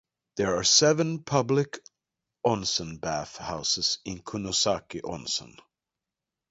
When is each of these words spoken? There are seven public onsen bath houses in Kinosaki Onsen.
There 0.35 0.55
are 0.57 0.63
seven 0.63 1.19
public 1.21 1.77
onsen 2.43 2.99
bath 2.99 3.37
houses 3.37 3.99
in 4.03 4.23
Kinosaki 4.23 4.99
Onsen. 5.03 5.55